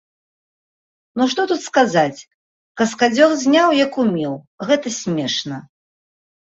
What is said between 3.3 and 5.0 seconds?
зняў, як умеў, гэта